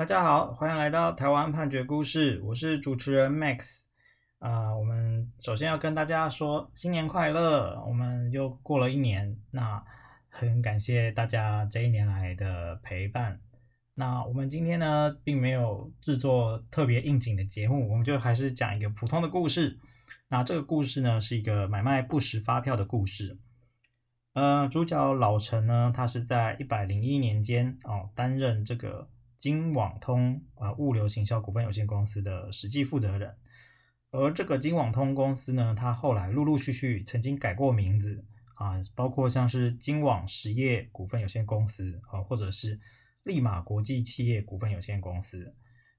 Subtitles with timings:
[0.00, 3.82] 大家好，欢迎来到台湾判决故事，我是主持人 Max。
[4.38, 9.84] 啊、我们首先要跟大家说新年快乐，我们又过了一年，那
[10.30, 13.42] 很感谢大家这一年来的陪伴。
[13.92, 19.78] 那我们今天呢，并没有制作特别应景的节目，我们就还是讲一个普通的故事。
[20.28, 23.36] 那这个故事呢，是一个买卖不实发票的故事。
[24.32, 29.10] 呃，主角老陈呢，他是在一百零一年间哦，担任这个
[29.40, 33.34] 金网通啊、物流行销股份有限公司的实际负责人。
[34.12, 42.78] 而这个金网通公司呢，它后来陆陆续续曾经改过名字啊，包括像是金网实业股份有限公司啊，或者是
[43.22, 45.54] 利马国际企业股份有限公司。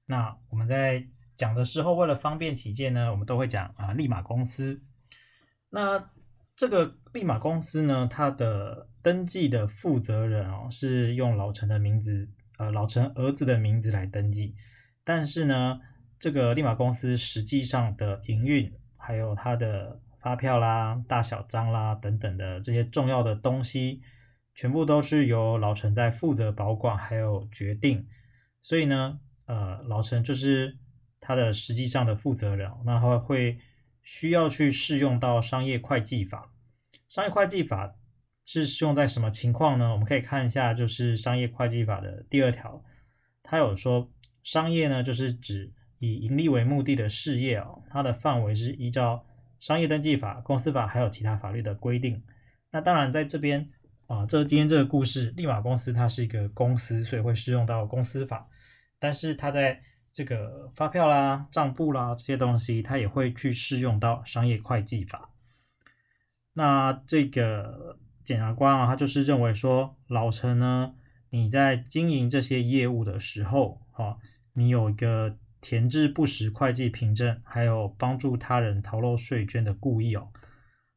[0.06, 4.82] 那我们在讲的时候，为了方便起见呢，我们都会讲啊利马公司。
[5.70, 6.10] 那
[6.54, 12.28] 这个利马公司呢，它的登记的负责人哦，是用老陈的名字，
[12.58, 14.54] 呃，老陈儿子的名字来登记。
[15.04, 15.80] 但是呢，
[16.18, 24.00] 这个立马公司实际上的营运，还有它的发票啦、大小章啦等等的这些重要的东西，
[24.54, 28.06] 全部都是由老陈在负责保管，还有决定。
[28.60, 30.78] 所以呢，呃，老陈就是
[31.20, 33.58] 他的实际上的负责人，那他会
[34.02, 36.52] 需要去适用到商业会计法。
[37.08, 37.96] 商业会计法
[38.44, 39.92] 是适用在什么情况呢？
[39.92, 42.82] 我们可以看一下，就是商业会计法的第二条，
[43.42, 44.10] 它有说，
[44.42, 49.24] 商业呢就是指以盈利为目的的事业哦，它的范围是依照
[49.58, 52.22] 商业登记法、公司法还有其他法律的规定。
[52.70, 53.66] 那当然在这边
[54.06, 58.48] 啊，这今天这个故事，利马公司它是一个公司，所以会适用到公司法，
[58.98, 59.80] 但是它在
[60.12, 65.30] 这个发票啦、账簿啦这些东西，它也会去适用到商业会计法。
[66.54, 70.94] 那这个检察官啊，他就是认为说，老陈呢，
[71.30, 74.18] 你在经营这些业务的时候，哈，
[74.54, 80.28] 你有一个填制不实会计凭证，还有帮助他人逃漏税捐的故意哦。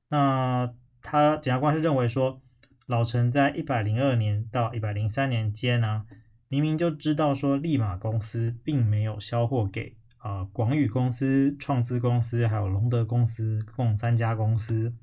[0.09, 2.41] 那他检察官是认为说，
[2.87, 6.05] 老陈在一百零二年到一百零三年间呢，
[6.47, 14.93] 明明就知道说，利马公司并没有销货给啊广宇公司、创资公司还有龙德公司共三家公司。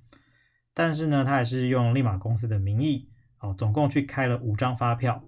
[0.74, 3.10] 但是呢，他还是用利马公司的名义，
[3.40, 5.22] 哦，总共去开了五张发票。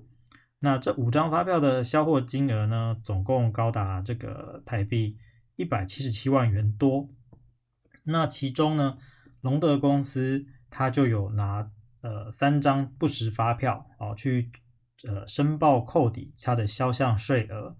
[0.60, 5.18] 那这五张发票的销货金额呢，总共高达这个台币
[5.56, 7.10] 一百七十七万元多。
[8.04, 8.96] 那其中呢，
[9.42, 14.50] 龙德公司他就有拿呃三张不实发票，哦，去
[15.06, 17.76] 呃申报扣抵他的销项税额，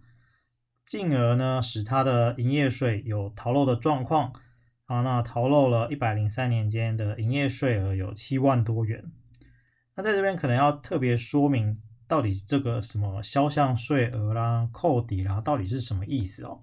[0.86, 4.30] 进而呢使他的营业税有逃漏的状况。
[4.86, 9.04] 啊，那逃漏了一百零三年间的营业税额有七万多元。
[9.94, 16.60] 那在这边可能要特别说明，到底这个什么销项税额啦、扣抵啦，到底是什么意思哦？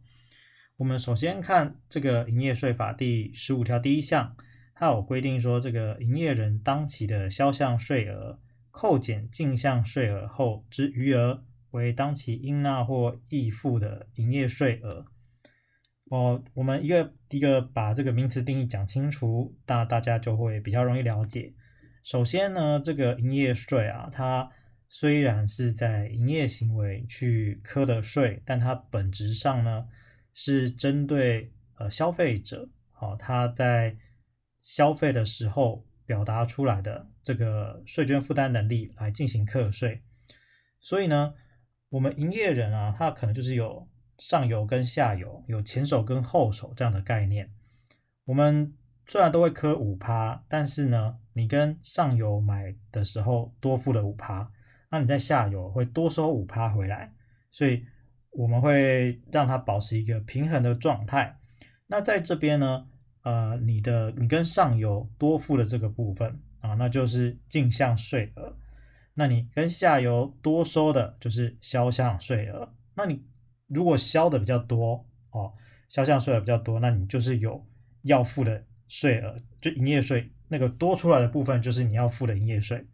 [0.78, 4.36] 我们首先看这个营业税法第十五条第一项，
[4.76, 8.40] 它有规定说，这个营业人当期的销项税额
[8.70, 15.06] 扣减进项税额后之余额，为当期应纳或应付的营业税额。
[16.12, 21.54] 哦，我们一个一个把这个名词定义讲清楚，那大家就会比较容易了解。
[22.04, 24.52] 首先呢，这个营业税啊，它
[24.90, 29.88] 虽然是在营业行为去课的税，但它本质上呢
[30.34, 33.96] 是针对呃消费者，好、哦，他在
[34.60, 40.02] 消费的时候表达出来的这个税捐负担能力来进行课税。
[40.82, 41.34] 所以呢，
[41.88, 43.88] 我们营业人啊，他可能就是有。
[44.22, 47.50] 上游跟下游有前手跟后手这样的概念，
[48.26, 48.72] 我们
[49.08, 54.52] 虽然都会磕五趴，但是呢，你跟上游买的时候多付了五趴，
[54.92, 57.12] 那你在下游会多收五趴回来，
[57.50, 57.84] 所以
[58.30, 61.40] 我们会让它保持一个平衡的状态。
[61.88, 62.86] 那在这边呢，
[63.24, 68.56] 呃，你的你跟上游多付的这个部分啊，那就是进项税额，
[69.16, 73.26] 那你跟下游多收的就是销项税额，那你。
[73.74, 75.54] 如果销的比较多哦，
[75.88, 77.66] 销项税额比较多，那你就是有
[78.02, 82.86] 要付的税额，就营业税那个多出来的部分就是你要付的营业税。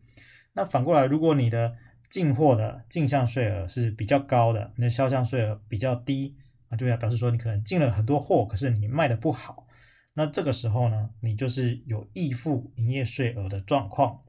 [0.53, 1.75] 那反过来，如果你的
[2.11, 6.35] 进货的进项税额是比较高的，你的销项税额比较低，
[6.69, 9.67] 那就要表示说你可能进了很多货，可是你卖的不好。
[10.13, 14.21] 那这个时候呢，你就是有应付营业税额的状况。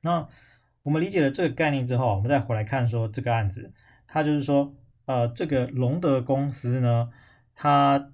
[0.00, 0.28] 那
[0.82, 3.72] 我们理解了这个概念之后，我们再回来看说这个案子，
[4.08, 4.74] 它就是说。
[5.12, 7.10] 呃，这个龙德公司呢，
[7.54, 8.12] 它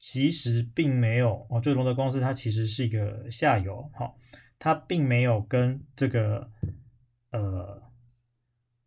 [0.00, 4.14] 其实并没有哦，就龙德公司它其实是一个下游，哈、哦，
[4.58, 6.50] 它并没有跟这个
[7.30, 7.82] 呃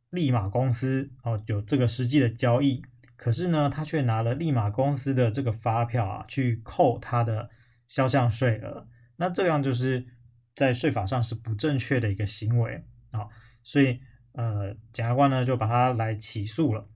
[0.10, 2.82] 利马公司哦有这个实际的交易，
[3.16, 7.52] 可是呢，他却拿了利马公司的这个发票啊去扣他的
[7.88, 8.88] 销项税额，
[9.18, 10.08] 那这样就是
[10.56, 13.28] 在税法上是不正确的一个行为啊、
[13.62, 14.00] 所以
[14.32, 16.90] 呃，检察官呢就把他来起诉了。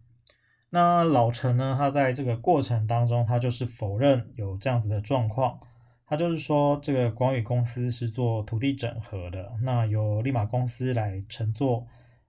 [0.72, 5.60] 那老陈呢，他在这个过程当中，他就是否认有这样子的状况。
[6.08, 11.88] 他就是说，这个广宇公司是做土地整合的，那由利马公司来承做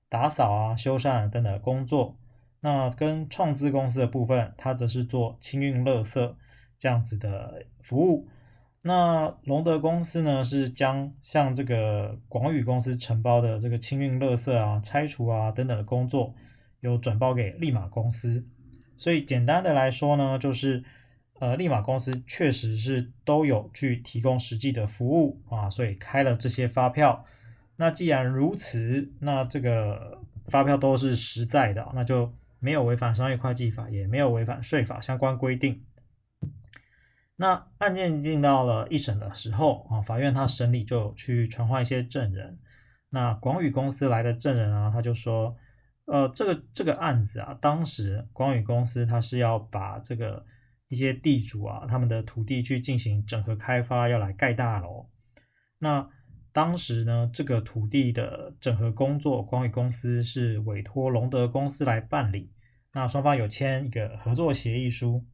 [0.09, 2.17] 打扫啊、修缮等等的工作。
[2.61, 6.35] 那跟创资公司的部分，它则是做清运垃圾
[6.79, 8.29] 这样子的服务。
[8.83, 16.35] 那龙德公司呢，是将向这个广宇公司承包的这个清运垃圾啊、拆除啊等等的工作，
[16.83, 18.47] 有转包给利马公司。
[18.99, 20.85] 所以简单的来说呢，就是。
[21.41, 27.25] 呃，利马公司确实是都有去提供实际的服务啊，所以开了这些发票。
[27.75, 35.83] 那既然如此，那这个发票都是实在的，那就没有违反商业会计法，也没有违反税法相关规定。
[37.35, 42.57] 那案件进到了一审的时候啊，法院他审理就去传唤一些证人。
[43.11, 45.57] 那广宇公司来的证人啊，他就说，
[46.13, 50.45] 呃，这个这个案子啊，当时广宇公司他是要把这个。
[50.89, 55.09] 一些地主啊，他们的土地去进行整合开发，要来盖大楼。
[55.79, 56.07] 那
[56.53, 62.53] 当时呢，这个土地的整合工作，广宇公司是委托龙德公司来办理。
[62.93, 65.25] 那双方有签一个合作协议书。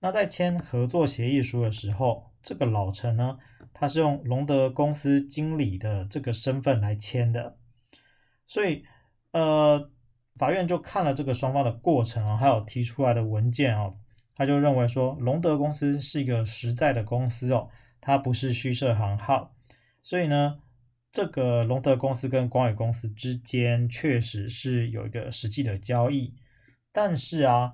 [0.00, 3.36] 那在签合作协议书的时候，这个老陈呢，
[3.74, 7.58] 他是用龙德公司经理的这个身份来签的。
[8.46, 8.82] 所以，
[9.32, 9.90] 呃，
[10.38, 13.90] 法院就看了这个双方的过程啊，还有提出来的文件啊。
[14.38, 17.70] 他就认为说，龙德公司是一个实在的公司哦，
[18.02, 19.56] 它不是虚设行号，
[20.02, 20.58] 所以呢，
[21.10, 26.34] 这个龙德公司跟广宇公司之间确实是有一个实际的交易，
[26.92, 27.72] 但是啊，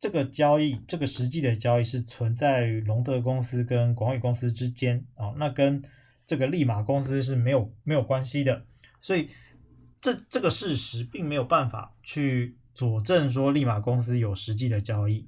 [0.00, 5.84] 这个交易，这个实际的交易是存在于龙德公司跟广宇公司之间啊，那跟
[6.24, 8.64] 这个利马公司是没有没有关系的，
[8.98, 9.28] 所以
[10.00, 15.26] 这这个事实并没有办法去佐证说立马公司有实际的交易。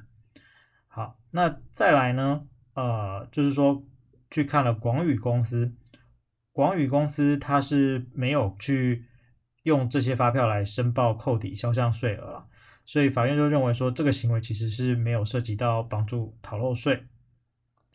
[0.87, 2.47] 好，那再来呢？
[2.75, 3.85] 呃，就是说
[4.31, 5.75] 去看了广宇公司，
[6.53, 9.07] 广宇公司它是没有去
[9.65, 12.47] 用这些发票来申报扣抵销项税额了，
[12.85, 17.07] 所以法院就认为说这个行为其实是没有涉及到帮助逃漏税。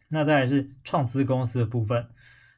[0.09, 2.07] 那再来是创资公司的部分，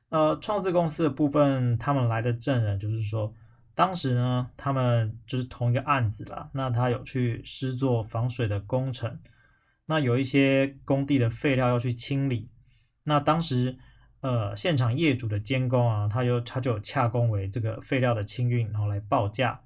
[0.09, 3.33] 呃，创资公司的部分，他们来的证人就是说，
[3.77, 9.19] 当时呢，他们就是同一个案子啦，那他有去施做防水的工程。
[9.85, 12.49] 那有一些工地的废料要去清理，
[13.03, 13.77] 那当时
[14.21, 19.61] 呃现场业主的监工啊，他就他就有洽公为这个废料的清运，然后来报价。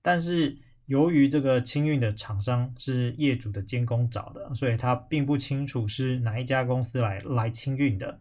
[0.00, 0.56] 但是
[0.86, 8.18] 由于这个清运的厂商是业主的监工找的，所以他并不清楚是哪一家公司来来清运的，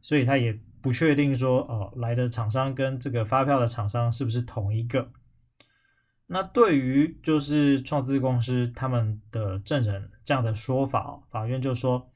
[0.00, 5.10] 所以他也不确定说哦来的厂商跟这个发票的厂商是不是同一个。
[6.26, 12.10] 那对于就是创资公司他们的证人这样的说法，法院就说，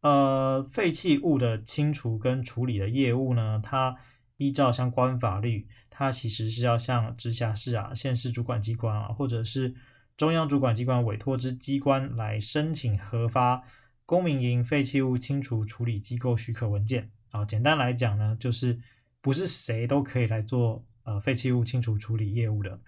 [0.00, 3.96] 呃，废弃物的清除跟处理的业务呢，它
[4.36, 9.74] 依照相关法律，它其实是要向直辖市啊、县市主管机关啊，或者是
[10.16, 13.62] 中央主管机关委托之机关来申请核发
[14.04, 17.44] 公民营废弃物清除处理机构许可文件啊。
[17.44, 18.78] 简单来讲呢，就是
[19.20, 22.80] 不是谁都可以来做呃废弃物清除处理业务的。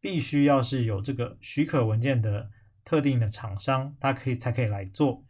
[0.00, 2.50] 必须要是有这个许可文件的
[2.84, 5.24] 特定的厂商，他可以才可以来做。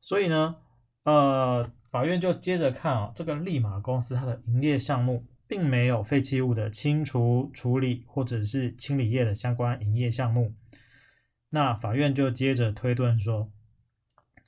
[0.00, 0.56] 所以呢，
[1.04, 10.52] 呃，法院就接着看啊，这个利马公司它的营业项目并没有废弃物的清除、处理或者是清理业的相关营业项目。
[11.50, 13.52] 那法院就接着推断说，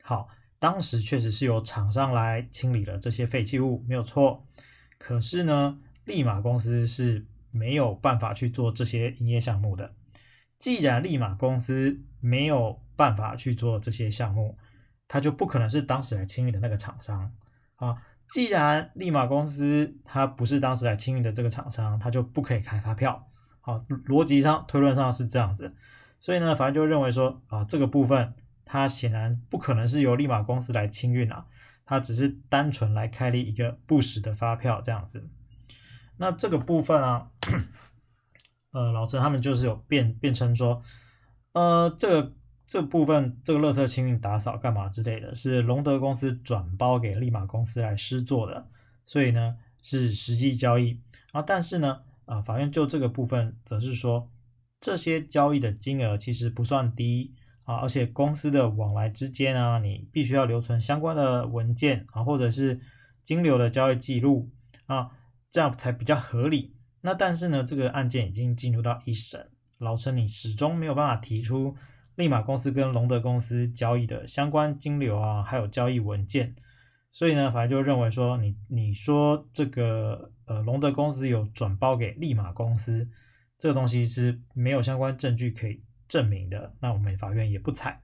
[0.02, 4.46] 好，当时确实是有厂商来清理了这些废弃物，没有错。
[4.98, 7.26] 可是呢，利马公司是。
[7.50, 9.94] 没有办法去做这些营业项目的。
[10.58, 14.58] 既然利马公司没有办法去做这些项目，
[15.08, 17.32] 他就不可能是当时来清运的那个厂商
[17.76, 17.96] 啊。
[18.28, 23.26] 既然利马公司他不是当时来清运的这个厂商，他就不可以开发票。
[23.62, 25.74] 好，逻辑上推论上是这样子。
[26.20, 28.34] 所以呢，法院就认为说啊，这个部分
[28.68, 31.46] 他显然不可能是由利马公司来清运啊，
[31.86, 35.28] 他只是单纯来开立一个不实的发票这样子。
[36.18, 37.30] 那这个部分啊，
[38.72, 40.82] 呃，老陈他们就是有辩辩称说，
[41.52, 42.34] 呃，这个
[42.66, 48.68] 这部分这个垃圾清运打扫干嘛之类的，是龙德公司转包给利马公司来施作的，
[49.06, 51.00] 所以呢是实际交易
[51.32, 51.40] 啊。
[51.40, 54.28] 但是呢，啊，法院就这个部分则是说，
[54.80, 57.34] 这些交易的金额其实不算低
[57.68, 62.80] 啊，而且公司的往来之间啊，你必须要留存相关的文件啊，或者是
[63.22, 64.50] 金流的交易记录
[64.86, 65.10] 啊，
[65.50, 66.74] 这样才比较合理。
[67.02, 71.76] 那但是呢，这个案件已经进入到一审，老陈你始终没有办法提出
[72.14, 76.56] 利马公司跟龙德公司交易的相关金流啊，还有交易文件，
[77.12, 83.06] 所以呢，法院就认为说你你说这个呃龙德公司有转包给利马公司，
[83.58, 88.02] 这个东西是没有相关证据可以证明的，那我们法院也不采。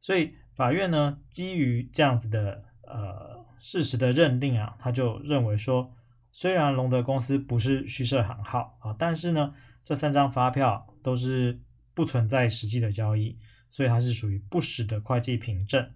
[0.00, 5.92] 所以法院呢，基于这样子的呃事实的认定啊，他就认为说。
[6.36, 11.60] 虽然龙德公司不是虚设行号啊，但是呢，这三张发票都是
[11.94, 13.38] 不存在实际的交易，
[13.70, 15.88] 所以它是属于不实的会计凭证。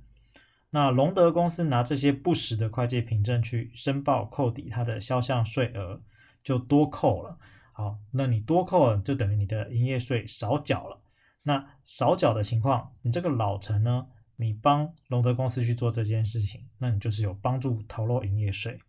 [0.70, 6.00] 那龙德公司拿这些不实的会计凭证去申报扣抵它的销项税额，
[6.44, 7.36] 就多扣了。
[7.78, 11.00] 好，那你多扣了，就等于你的营业税少缴了。
[11.44, 18.80] 那少缴的情况，你这个老陈呢，你帮龙德公司去做这件事情，那你就是有帮助逃漏营业税。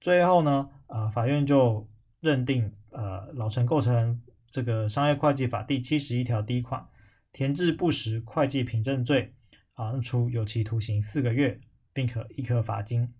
[0.00, 1.86] 最后呢，啊、呃，法院就
[2.20, 6.88] 认定，呃，老陈构成这个商业会计法第七十一条第一款
[7.30, 9.34] 填制不实会计凭证罪，
[9.74, 11.60] 啊，处有期徒刑四个月，
[11.92, 13.12] 并可一科罚金。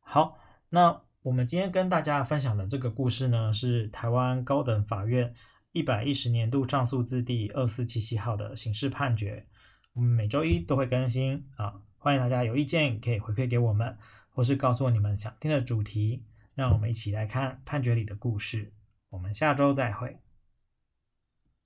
[0.00, 0.36] 好，
[0.68, 5.32] 那我们今天跟大家分享的这个故事呢，是台湾高等法院
[5.70, 9.46] 一百一十年度上诉字第二四七七号的刑事判决。
[9.92, 13.96] 我们每周一都会更新啊，欢迎大家有意见可以回馈给我们。
[14.34, 16.24] 或是告诉你们想听的主题，
[16.54, 18.72] 让我们一起来看判决里的故事。
[19.10, 20.21] 我们下周再会。